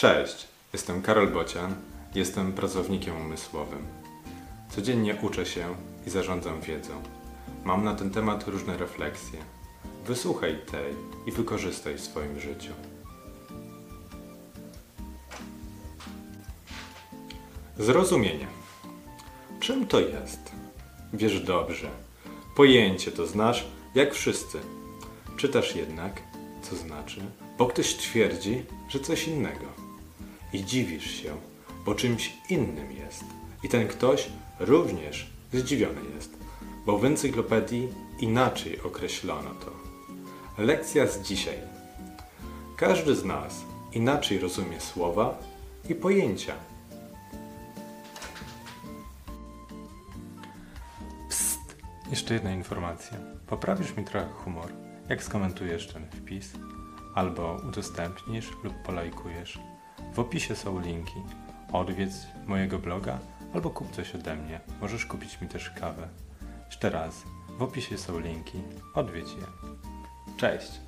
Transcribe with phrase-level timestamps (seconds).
[0.00, 1.74] Cześć, jestem Karol Bocian,
[2.14, 3.86] jestem pracownikiem umysłowym.
[4.70, 5.74] Codziennie uczę się
[6.06, 7.02] i zarządzam wiedzą.
[7.64, 9.38] Mam na ten temat różne refleksje.
[10.06, 10.94] Wysłuchaj tej
[11.26, 12.72] i wykorzystaj w swoim życiu.
[17.78, 18.46] Zrozumienie.
[19.60, 20.52] Czym to jest?
[21.12, 21.90] Wiesz dobrze.
[22.56, 24.60] Pojęcie to znasz, jak wszyscy.
[25.36, 26.22] Czytasz jednak,
[26.62, 27.20] co znaczy,
[27.58, 29.89] bo ktoś twierdzi, że coś innego.
[30.52, 31.36] I dziwisz się,
[31.84, 33.24] bo czymś innym jest.
[33.62, 34.28] I ten ktoś
[34.60, 36.36] również zdziwiony jest,
[36.86, 37.88] bo w encyklopedii
[38.20, 39.70] inaczej określono to.
[40.62, 41.56] Lekcja z dzisiaj.
[42.76, 45.38] Każdy z nas inaczej rozumie słowa
[45.88, 46.54] i pojęcia.
[51.28, 51.76] Psst!
[52.10, 53.18] Jeszcze jedna informacja.
[53.46, 54.72] Poprawisz mi trochę humor,
[55.08, 56.52] jak skomentujesz ten wpis,
[57.14, 59.58] albo udostępnisz lub polajkujesz.
[60.14, 61.20] W opisie są linki.
[61.72, 63.18] Odwiedz mojego bloga
[63.54, 64.60] albo kup coś ode mnie.
[64.80, 66.08] Możesz kupić mi też kawę.
[66.66, 67.22] Jeszcze raz,
[67.58, 68.58] w opisie są linki.
[68.94, 69.46] Odwiedź je.
[70.36, 70.80] Cześć!